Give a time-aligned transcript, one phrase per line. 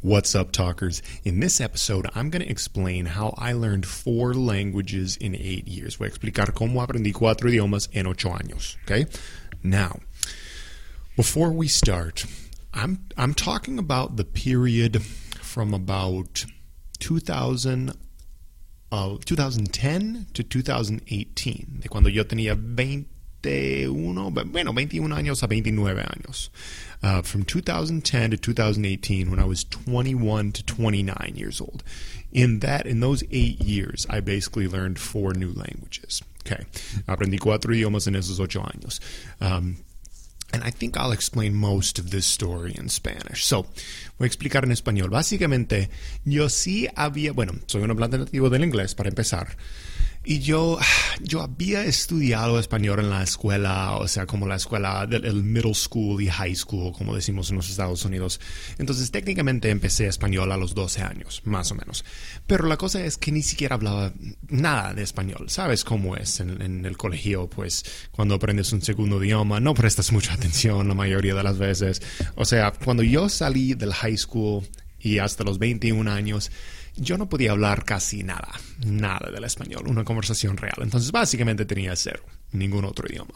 [0.00, 1.02] What's up, talkers?
[1.24, 5.96] In this episode, I'm going to explain how I learned four languages in eight years.
[5.96, 8.76] Voy a explicar cómo aprendí cuatro idiomas en ocho años.
[8.84, 9.06] Okay?
[9.60, 9.98] Now,
[11.16, 12.26] before we start,
[12.72, 16.44] I'm I'm talking about the period from about
[17.00, 17.92] 2000
[18.92, 22.54] uh, 2010 to 2018, de cuando yo tenía
[23.42, 26.50] 21, bueno, 21 años a 29 años.
[27.02, 31.84] Uh, from 2010 to 2018, when I was 21 to 29 years old.
[32.32, 36.22] In that, in those eight years, I basically learned four new languages.
[36.44, 36.64] Okay,
[37.06, 39.00] aprendí cuatro idiomas en esos ocho años.
[39.40, 39.76] Um,
[40.52, 43.44] and I think I'll explain most of this story in Spanish.
[43.44, 43.66] So,
[44.18, 45.10] voy a explicar en español.
[45.10, 45.90] Básicamente,
[46.24, 49.56] yo sí había, bueno, soy un hablante nativo del inglés para empezar.
[50.30, 50.78] Y yo,
[51.22, 56.22] yo había estudiado español en la escuela, o sea, como la escuela del middle school
[56.22, 58.38] y high school, como decimos en los Estados Unidos.
[58.76, 62.04] Entonces, técnicamente empecé español a los 12 años, más o menos.
[62.46, 64.12] Pero la cosa es que ni siquiera hablaba
[64.50, 65.48] nada de español.
[65.48, 67.48] ¿Sabes cómo es en, en el colegio?
[67.48, 72.02] Pues cuando aprendes un segundo idioma, no prestas mucha atención la mayoría de las veces.
[72.34, 74.68] O sea, cuando yo salí del high school
[75.00, 76.50] y hasta los 21 años,
[76.98, 78.52] yo no podía hablar casi nada,
[78.84, 80.78] nada del español, una conversación real.
[80.82, 83.34] Entonces, básicamente tenía cero, ningún otro idioma.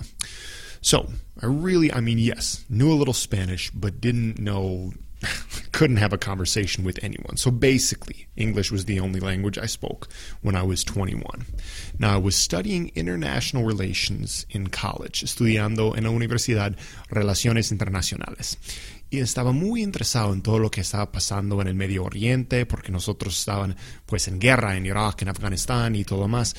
[0.81, 1.09] So,
[1.41, 4.93] I really, I mean, yes, knew a little Spanish, but didn't know,
[5.73, 7.37] couldn't have a conversation with anyone.
[7.37, 10.09] So basically, English was the only language I spoke
[10.43, 11.47] when I was 21.
[12.01, 16.77] Now, I was studying international relations in college, estudiando en la universidad
[17.11, 18.57] Relaciones Internacionales
[19.13, 22.91] y estaba muy interesado en todo lo que estaba pasando en el Medio Oriente, porque
[22.91, 26.57] nosotros estaban pues en guerra en Irak, en Afganistán y todo más.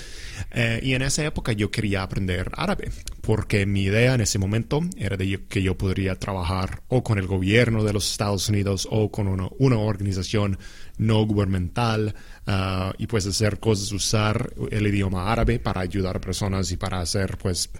[0.51, 4.81] Eh, y en esa época yo quería aprender árabe, porque mi idea en ese momento
[4.97, 9.09] era de que yo podría trabajar o con el gobierno de los Estados Unidos o
[9.09, 10.59] con una, organización
[10.99, 12.13] no gubernamental
[12.45, 16.99] uh, y pues hacer cosas, usar el idioma árabe para ayudar a personas y para
[16.99, 17.71] hacer pues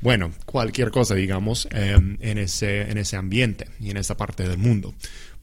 [0.00, 4.58] bueno, cualquier cosa, digamos, eh, en, ese, en ese ambiente y en esa parte del
[4.58, 4.94] mundo,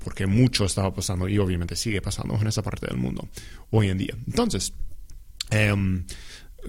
[0.03, 3.27] porque mucho estaba pasando y obviamente sigue pasando en esa parte del mundo
[3.71, 4.15] hoy en día.
[4.27, 4.73] Entonces,
[5.51, 5.73] eh,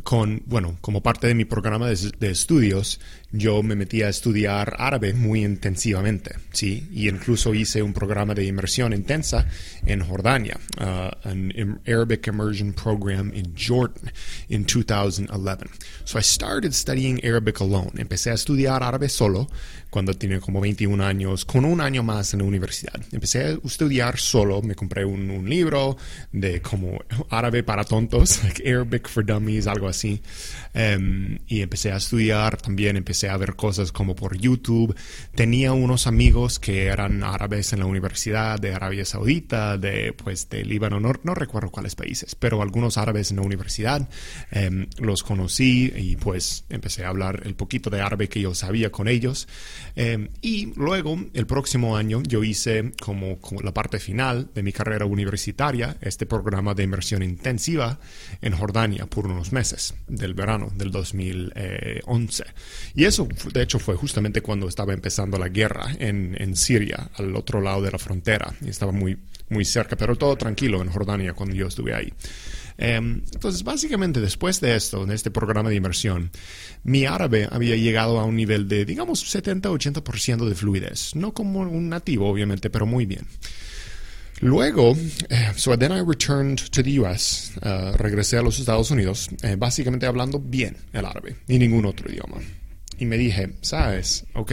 [0.03, 3.01] con, bueno, como parte de mi programa de, estudios,
[3.33, 6.89] yo me metí a estudiar árabe muy intensivamente, ¿sí?
[6.93, 9.47] Y incluso hice un programa de inmersión intensa
[9.85, 14.13] en Jordania, uh, an Arabic immersion program in Jordan
[14.49, 15.69] in 2011.
[16.05, 17.93] So I started studying Arabic alone.
[17.97, 19.49] Empecé a estudiar árabe solo
[19.91, 23.01] cuando tenía como 21 años, con un año más en la universidad.
[23.13, 25.97] Empecé a estudiar solo, me compré un, libro
[26.33, 26.99] de como
[27.31, 30.21] árabe para tontos, like Arabic for Dummies, algo así.
[30.75, 34.94] Um, y empecé a estudiar, también empecé a ver cosas como por YouTube.
[35.34, 40.65] Tenía unos amigos que eran árabes en la universidad de Arabia Saudita, de pues de
[40.65, 44.09] Líbano, no, no recuerdo cuáles países, pero algunos árabes en la universidad.
[44.54, 48.93] Um, los conocí y pues empecé a hablar el poquito de árabe que yo sabía
[48.93, 49.48] con ellos.
[49.97, 54.72] Um, y luego, el próximo año, yo hice como, como la parte final de mi
[54.72, 57.98] carrera universitaria, este programa de inmersión intensiva
[58.43, 62.44] en Jordania por unos meses del verano del 2011.
[62.94, 67.34] Y eso, de hecho, fue justamente cuando estaba empezando la guerra en, en Siria, al
[67.37, 68.55] otro lado de la frontera.
[68.61, 69.19] Y estaba muy,
[69.49, 72.12] muy cerca, pero todo tranquilo en Jordania cuando yo estuve ahí.
[72.78, 76.31] Um, entonces, básicamente, después de esto, de este programa de inmersión,
[76.84, 81.15] mi árabe había llegado a un nivel de, digamos, 70-80% de fluidez.
[81.15, 83.27] No como un nativo, obviamente, pero muy bien.
[84.41, 84.95] Luego,
[85.31, 89.57] eh, so then I returned to the US, uh, regresé a los Estados Unidos, eh,
[89.57, 92.36] básicamente hablando bien el árabe y ningún otro idioma.
[92.98, 94.53] Y me dije, sabes, ok,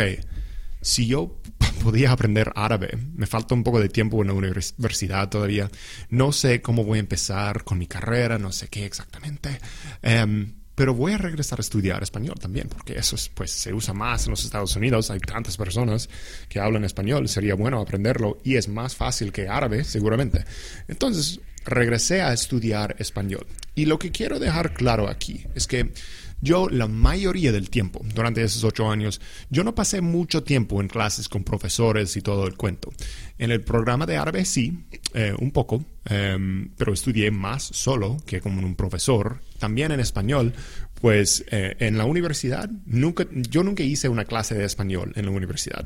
[0.82, 1.40] si yo
[1.84, 5.70] podía aprender árabe, me falta un poco de tiempo en la universidad todavía,
[6.10, 9.60] no sé cómo voy a empezar con mi carrera, no sé qué exactamente.
[10.04, 13.94] Um, pero voy a regresar a estudiar español también, porque eso es, pues, se usa
[13.94, 15.12] más en los Estados Unidos.
[15.12, 16.10] Hay tantas personas
[16.50, 20.46] que hablan español, sería bueno aprenderlo y es más fácil que árabe, seguramente.
[20.88, 23.46] Entonces, regresé a estudiar español.
[23.76, 25.92] Y lo que quiero dejar claro aquí es que
[26.42, 30.88] yo la mayoría del tiempo, durante esos ocho años, yo no pasé mucho tiempo en
[30.88, 32.92] clases con profesores y todo el cuento.
[33.38, 38.42] En el programa de árabe sí, eh, un poco, em, pero estudié más solo que
[38.42, 39.42] como un profesor.
[39.60, 40.54] También en español,
[41.02, 45.32] pues eh, en la universidad, nunca, yo nunca hice una clase de español en la
[45.32, 45.86] universidad.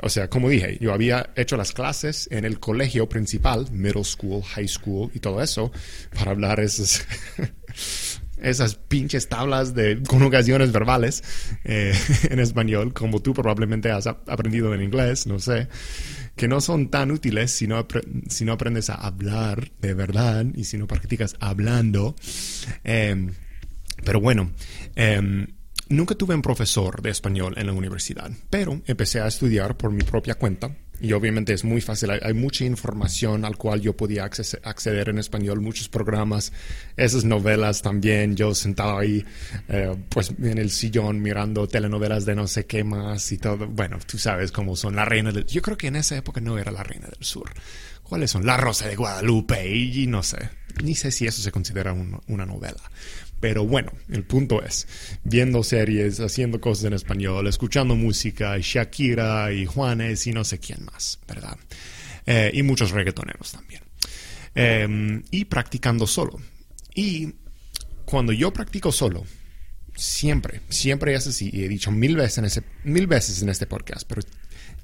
[0.00, 4.42] O sea, como dije, yo había hecho las clases en el colegio principal, middle school,
[4.42, 5.72] high school y todo eso,
[6.14, 7.02] para hablar esos,
[8.50, 11.22] esas pinches tablas de conjugaciones verbales
[11.64, 11.94] eh,
[12.30, 15.68] en español, como tú probablemente has aprendido en inglés, no sé,
[16.36, 17.86] que no son tan útiles si no,
[18.28, 22.14] si no aprendes a hablar de verdad y si no practicas hablando.
[22.84, 23.32] Em,
[24.04, 24.52] pero bueno,
[24.94, 25.46] eh,
[25.88, 30.02] Nunca tuve un profesor de español en la universidad, pero empecé a estudiar por mi
[30.02, 35.08] propia cuenta y obviamente es muy fácil, hay, mucha información al cual yo podía acceder
[35.08, 36.52] en español, muchos programas,
[36.96, 39.24] esas novelas también, yo sentado ahí
[39.68, 43.98] eh, pues en el sillón mirando telenovelas de no sé qué más y todo, bueno,
[44.06, 45.44] tú sabes cómo son, La Reina del...
[45.46, 47.52] Yo creo que en esa época no era La Reina del Sur,
[48.02, 48.46] ¿cuáles son?
[48.46, 50.48] La Rosa de Guadalupe y, no sé,
[50.82, 52.80] ni sé si eso se considera una novela,
[53.40, 54.86] pero bueno, el punto es,
[55.24, 60.84] viendo series, haciendo cosas en español, escuchando música, Shakira y Juanes y no sé quién
[60.84, 61.56] más, ¿verdad?
[62.24, 63.82] Eh, y muchos reggaetoneros también.
[64.54, 66.40] Em, y practicando solo.
[66.94, 67.34] Y
[68.06, 69.24] cuando yo practico solo,
[69.94, 73.66] siempre, siempre es así, y he dicho mil veces en, ese, mil veces en este
[73.66, 74.22] podcast, pero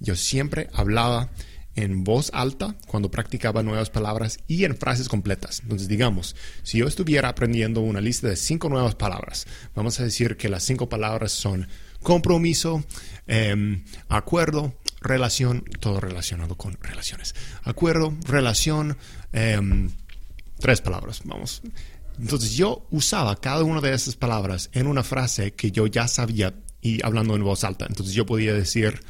[0.01, 1.31] yo siempre hablaba
[1.75, 5.61] en voz alta cuando practicaba nuevas palabras y en frases completas.
[5.63, 10.37] Entonces, digamos, si yo estuviera aprendiendo una lista de cinco nuevas palabras, vamos a decir
[10.37, 11.69] que las cinco palabras son
[12.03, 12.85] compromiso,
[13.27, 17.35] em, acuerdo, relación, todo relacionado con relaciones.
[17.63, 18.97] Acuerdo, relación,
[19.33, 19.91] em,
[20.59, 21.63] tres palabras, vamos.
[22.19, 26.55] Entonces yo usaba cada una de esas palabras en una frase que yo ya sabía
[26.81, 27.87] y hablando en voz alta.
[27.89, 29.01] Entonces yo podía decir,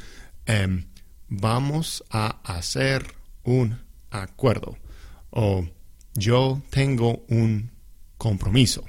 [0.45, 0.85] em,
[1.35, 3.79] vamos a hacer un
[4.11, 4.77] acuerdo
[5.31, 5.65] o
[6.13, 7.71] yo tengo un
[8.17, 8.85] compromiso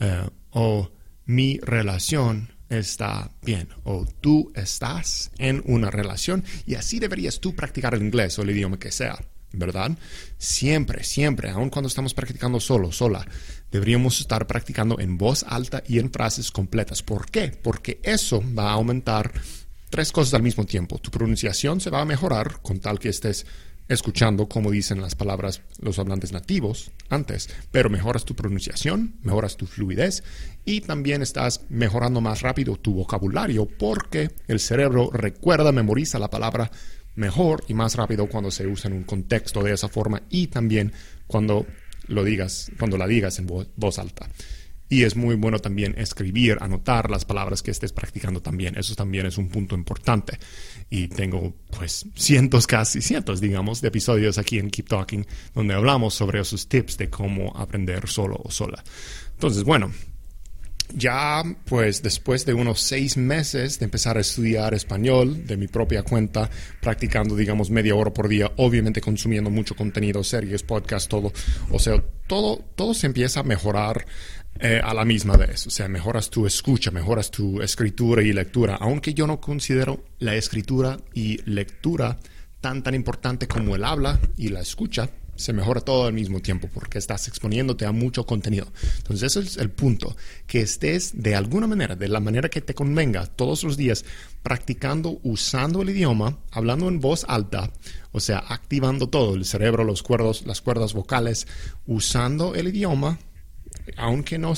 [0.00, 0.90] eh, o
[1.26, 7.94] mi relación está bien o tú estás en una relación y así deberías tú practicar
[7.94, 9.96] el inglés o el idioma que sea, ¿verdad?
[10.38, 13.24] Siempre, siempre, aun cuando estamos practicando solo, sola,
[13.70, 17.04] deberíamos estar practicando en voz alta y en frases completas.
[17.04, 17.56] ¿Por qué?
[17.62, 19.32] Porque eso va a aumentar
[19.96, 20.98] tres cosas al mismo tiempo.
[20.98, 23.46] Tu pronunciación se va a mejorar con tal que estés
[23.88, 29.66] escuchando como dicen las palabras los hablantes nativos antes, pero mejoras tu pronunciación, mejoras tu
[29.66, 30.22] fluidez
[30.66, 36.70] y también estás mejorando más rápido tu vocabulario porque el cerebro recuerda, memoriza la palabra
[37.14, 40.92] mejor y más rápido cuando se usa en un contexto de esa forma y también
[41.26, 41.64] cuando
[42.06, 44.28] lo digas, cuando la digas en voz alta.
[44.88, 48.76] Y es muy bueno también escribir, anotar las palabras que estés practicando también.
[48.78, 50.38] Eso también es un punto importante.
[50.90, 56.14] Y tengo pues cientos, casi cientos, digamos, de episodios aquí en Keep Talking donde hablamos
[56.14, 58.82] sobre esos tips de cómo aprender solo o sola.
[59.32, 59.90] Entonces, bueno,
[60.94, 66.02] ya pues después de unos seis meses de empezar a estudiar español de mi propia
[66.02, 66.48] cuenta,
[66.80, 71.32] practicando digamos media hora por día, obviamente consumiendo mucho contenido, series, podcast, todo,
[71.70, 74.06] o sea, todo, todo se empieza a mejorar
[74.58, 75.66] eh, a la misma vez.
[75.66, 80.34] O sea, mejoras tu escucha, mejoras tu escritura y lectura, aunque yo no considero la
[80.34, 82.18] escritura y lectura
[82.60, 86.68] tan tan importante como el habla y la escucha, se mejora todo al mismo tiempo
[86.72, 88.66] porque estás exponiéndote a mucho contenido.
[88.98, 92.74] Entonces, ese es el punto, que estés de alguna manera, de la manera que te
[92.74, 94.04] convenga, todos los días
[94.42, 97.70] practicando, usando el idioma, hablando en voz alta,
[98.12, 101.46] o sea, activando todo, el cerebro, las cuerdas vocales,
[101.86, 103.18] usando el idioma
[103.96, 104.54] aunque no,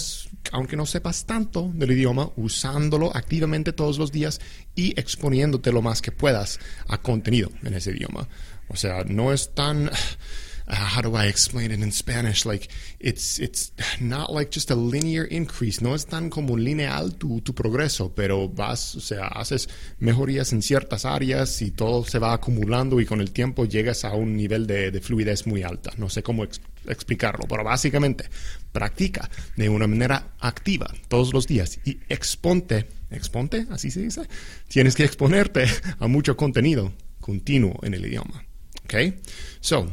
[0.53, 4.41] aunque no sepas tanto del idioma, usándolo activamente todos los días
[4.75, 8.29] y exponiéndote lo más que puedas a contenido en ese idioma.
[8.69, 9.91] O sea, no es tan
[10.69, 12.45] uh, how do I explain it in Spanish?
[12.45, 12.69] Like
[13.01, 15.81] it's it's not like just a linear increase.
[15.83, 21.05] No es tan como lineal tu, progreso, pero vas, o sea, haces mejorías en ciertas
[21.05, 24.91] áreas y todo se va acumulando y con el tiempo llegas a un nivel de,
[24.91, 25.93] de fluidez muy alta.
[25.97, 26.45] No sé cómo
[26.87, 28.25] explicarlo, pero básicamente
[28.73, 34.23] practica de una manera activa todos los días y exponte, exponte, así se dice,
[34.69, 35.67] tienes que exponerte
[35.99, 38.45] a mucho contenido continuo en el idioma.
[38.85, 39.21] Okay?
[39.61, 39.87] So,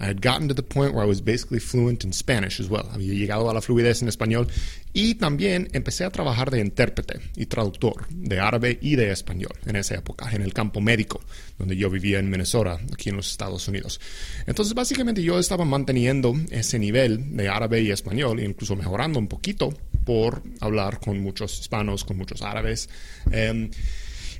[0.00, 2.88] I had gotten to the point where I was basically fluent in Spanish as well.
[2.92, 4.48] Había llegado a la fluidez en español
[4.92, 9.76] y también empecé a trabajar de intérprete y traductor de árabe y de español en
[9.76, 11.20] esa época, en el campo médico,
[11.58, 14.00] donde yo vivía en Minnesota, aquí en los Estados Unidos.
[14.46, 19.72] Entonces, básicamente yo estaba manteniendo ese nivel de árabe y español, incluso mejorando un poquito
[20.04, 22.88] por hablar con muchos hispanos, con muchos árabes.
[23.30, 23.70] Eh,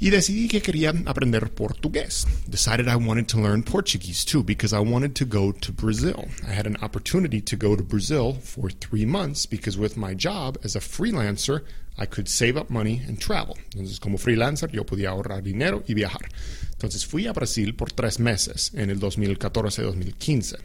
[0.01, 2.27] y decidí que quería aprender portugués.
[2.47, 6.29] Decided I wanted to learn Portuguese too because I wanted to go to Brazil.
[6.47, 10.59] I had an opportunity to go to Brazil for three months because with my job
[10.65, 11.63] as a freelancer,
[11.97, 13.57] I could save up money and travel.
[13.73, 16.29] Entonces, como freelancer, yo podía ahorrar dinero y viajar.
[16.73, 20.59] Entonces, fui a Brasil por tres meses en el 2014-2015.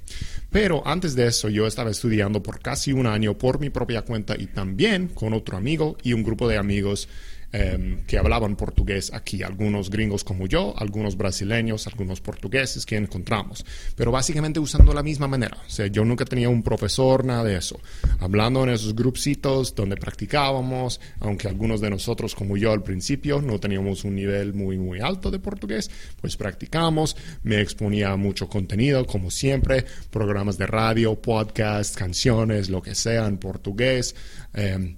[0.50, 4.36] Pero antes de eso, yo estaba estudiando por casi un año por mi propia cuenta
[4.38, 7.08] y también con otro amigo y un grupo de amigos
[7.52, 13.66] Em, que hablaban portugués aquí, algunos gringos como yo, algunos brasileños, algunos portugueses que encontramos,
[13.96, 15.58] pero básicamente usando la misma manera.
[15.66, 17.80] O sea, yo nunca tenía un profesor, nada de eso.
[18.20, 23.60] Hablando en esos grupsitos donde practicábamos, aunque algunos de nosotros como yo al principio no
[23.60, 25.90] teníamos un nivel muy, muy alto de portugués,
[26.22, 32.94] pues practicamos, me exponía mucho contenido, como siempre, programas de radio, podcasts, canciones, lo que
[32.94, 34.16] sea en portugués.
[34.54, 34.94] Eh,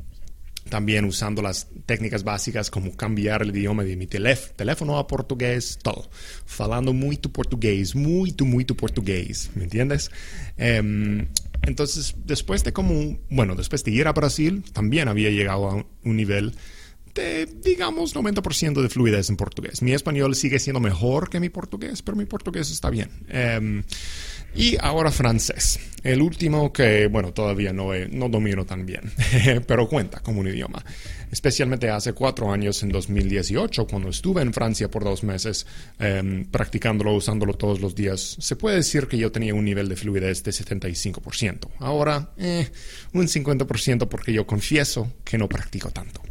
[0.69, 6.09] también usando las técnicas básicas como cambiar el idioma de mi teléfono a portugués, todo.
[6.45, 6.93] Falando
[7.95, 10.11] muy tu, muy tu portugués, ¿me entiendes?
[10.57, 11.27] Em,
[11.61, 16.17] entonces, después de como, bueno, después de ir a Brasil, también había llegado a un
[16.17, 16.55] nivel
[17.13, 19.81] de, digamos, 90% de fluidez en portugués.
[19.81, 23.09] Mi español sigue siendo mejor que mi portugués, pero mi portugués está bien.
[23.29, 23.83] Em,
[24.55, 25.79] y ahora francés.
[26.03, 29.11] El último que, bueno, todavía no, no domino tan bien,
[29.67, 30.83] pero cuenta como un idioma
[31.31, 35.65] especialmente hace cuatro años, en 2018, cuando estuve en Francia por dos meses
[35.99, 39.95] em, practicándolo, usándolo todos los días, se puede decir que yo tenía un nivel de
[39.95, 41.69] fluidez de 75%.
[41.79, 42.69] Ahora, eh,
[43.13, 46.21] un 50% porque yo confieso que no practico tanto.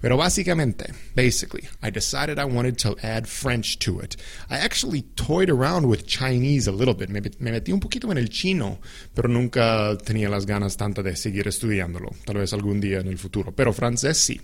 [0.00, 4.16] Pero básicamente, basically, I decided I wanted to add French to it.
[4.50, 7.10] I actually toyed around with Chinese a little bit.
[7.10, 8.80] Me, me metí un poquito en el chino,
[9.14, 12.10] pero nunca tenía las ganas tanto de seguir estudiándolo.
[12.24, 13.52] Tal vez algún día en el futuro.
[13.54, 14.40] Pero francés sí.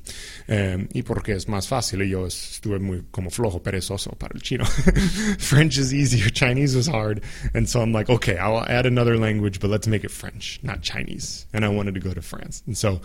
[0.49, 4.65] Eh, y porque es más fácil yo estuve muy como flojo, perezoso para el chino.
[5.39, 7.23] French is easier, Chinese was hard.
[7.55, 10.83] And so I'm like, okay, I'll add another language, but let's make it French, not
[10.83, 11.47] Chinese.
[11.53, 12.63] And I wanted to go to France.
[12.67, 13.01] And so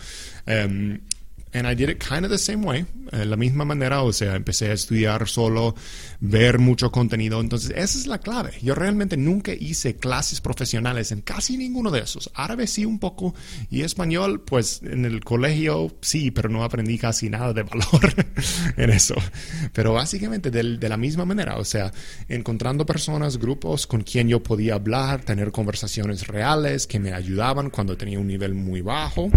[0.46, 1.00] um,
[1.54, 4.36] And I did it kind of the same way, eh, la misma manera, o sea,
[4.36, 5.74] empecé a estudiar solo,
[6.20, 8.52] ver mucho contenido, entonces esa es la clave.
[8.62, 12.30] Yo realmente nunca hice clases profesionales en casi ninguno de esos.
[12.34, 13.34] Árabe sí un poco
[13.70, 18.14] y español, pues en el colegio sí, pero no aprendí casi nada de valor
[18.78, 19.14] en eso.
[19.74, 21.92] Pero básicamente de, de, la misma manera, o sea,
[22.28, 27.96] encontrando personas, grupos con quien yo podía hablar, tener conversaciones reales que me ayudaban cuando
[27.96, 29.30] tenía un nivel muy bajo,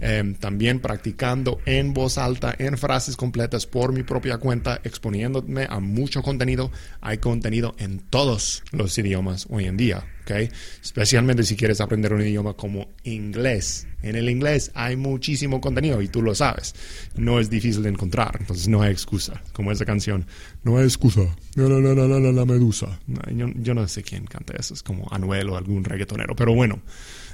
[0.00, 5.80] eh, también practicando en voz alta, en frases completas por mi propia cuenta, exponiéndome a
[5.80, 6.70] mucho contenido.
[7.00, 10.52] Hay contenido en todos los idiomas hoy en día, ¿ok?
[10.82, 13.86] Especialmente si quieres aprender un idioma como inglés.
[14.02, 16.74] En el inglés hay muchísimo contenido y tú lo sabes.
[17.16, 19.42] No es difícil de encontrar, entonces no hay excusa.
[19.52, 20.26] Como esa canción,
[20.64, 21.22] no hay excusa.
[21.54, 22.98] La, la, la, la, la medusa.
[23.34, 26.34] yo, yo no sé quién canta eso, es como Anuel o algún reggaetonero.
[26.34, 26.82] Pero bueno,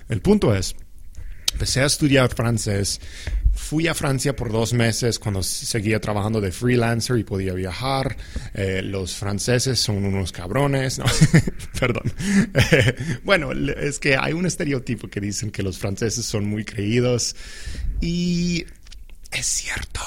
[0.08, 0.74] el punto es
[1.52, 3.00] empecé a estudiar francés.
[3.54, 8.16] Fui a Francia por dos meses cuando seguía trabajando de freelancer y podía viajar.
[8.54, 11.00] Eh, los franceses son unos cabrones.
[11.80, 12.12] perdón.
[13.24, 17.34] bueno, es que hay un estereotipo que dicen que los franceses son muy creídos
[18.00, 18.64] y
[19.32, 20.00] es cierto.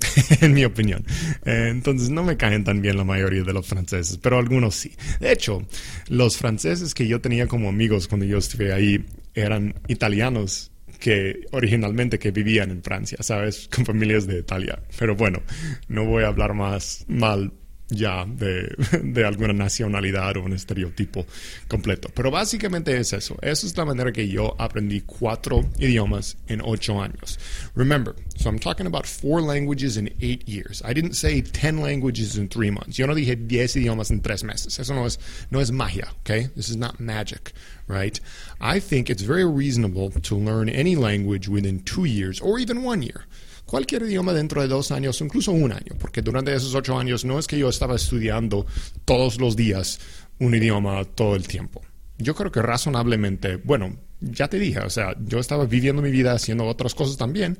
[0.40, 1.04] en mi opinión.
[1.44, 4.92] Eh, entonces no me caen tan bien la mayoría de los franceses, pero algunos sí.
[5.20, 5.66] De hecho,
[6.08, 12.18] los franceses que yo tenía como amigos cuando yo estuve ahí eran italianos que originalmente
[12.18, 13.68] que vivían en Francia, ¿sabes?
[13.74, 14.80] Con familias de Italia.
[14.98, 15.42] Pero bueno,
[15.88, 17.52] no voy a hablar más mal
[17.90, 21.26] ya de, de, alguna nacionalidad o un estereotipo
[21.68, 22.10] completo.
[22.14, 23.36] Pero básicamente es eso.
[23.42, 27.38] Esa es la manera que yo aprendí cuatro idiomas en ocho años.
[27.74, 30.82] Remember, so I'm talking about four languages in eight years.
[30.84, 32.98] I didn't say ten languages in three months.
[32.98, 34.78] Yo no dije diez idiomas en tres meses.
[34.78, 35.18] Eso no es,
[35.50, 36.48] no es magia, okay?
[36.54, 37.52] This is not magic,
[37.86, 38.18] right?
[38.60, 43.02] I think it's very reasonable to learn any language within two years or even one
[43.02, 43.24] year
[43.68, 47.38] cualquier idioma dentro de dos años, incluso un año, porque durante esos ocho años no
[47.38, 48.66] es que yo estaba estudiando
[49.04, 50.00] todos los días
[50.38, 51.82] un idioma todo el tiempo.
[52.16, 56.32] Yo creo que razonablemente, bueno, ya te dije, o sea, yo estaba viviendo mi vida
[56.32, 57.58] haciendo otras cosas también,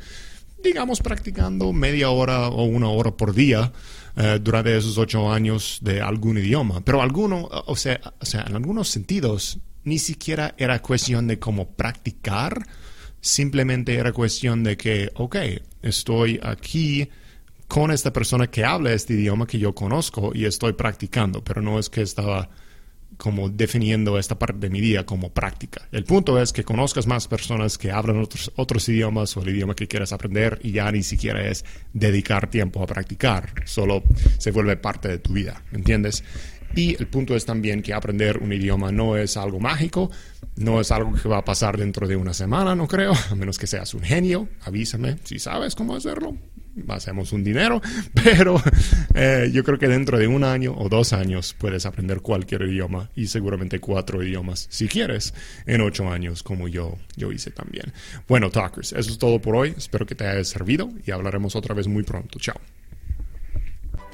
[0.62, 3.70] digamos practicando media hora o una hora por día
[4.16, 8.56] eh, durante esos ocho años de algún idioma, pero alguno, o sea, o sea, en
[8.56, 12.66] algunos sentidos ni siquiera era cuestión de cómo practicar,
[13.20, 15.36] simplemente era cuestión de que, ok,
[15.82, 17.08] estoy aquí
[17.68, 21.78] con esta persona que habla este idioma que yo conozco y estoy practicando, pero no
[21.78, 22.48] es que estaba
[23.18, 25.88] como definiendo esta parte de mi día como práctica.
[25.92, 29.74] El punto es que conozcas más personas que hablan otros, otros idiomas o el idioma
[29.74, 34.02] que quieras aprender y ya ni siquiera es dedicar tiempo a practicar, solo
[34.38, 36.22] se vuelve parte de tu vida, ¿me entiendes?
[36.74, 40.10] Y el punto es también que aprender un idioma no es algo mágico,
[40.56, 43.58] no es algo que va a pasar dentro de una semana, no creo, a menos
[43.58, 46.36] que seas un genio, avísame si sabes cómo hacerlo,
[46.88, 47.80] hacemos un dinero,
[48.14, 48.60] pero
[49.14, 53.10] eh, yo creo que dentro de un año o dos años puedes aprender cualquier idioma
[53.14, 55.34] y seguramente cuatro idiomas si quieres
[55.66, 57.92] en ocho años como yo, yo hice también.
[58.26, 59.74] Bueno, talkers, eso es todo por hoy.
[59.76, 62.38] Espero que te haya servido y hablaremos otra vez muy pronto.
[62.38, 62.60] Chao.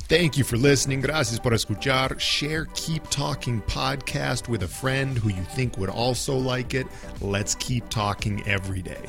[0.06, 1.00] Thank you for listening.
[1.00, 2.20] Gracias por escuchar.
[2.20, 6.86] Share Keep Talking podcast with a friend who you think would also like it.
[7.22, 9.06] Let's keep talking every day.